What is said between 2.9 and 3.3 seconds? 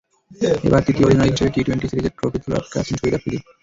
শহীদ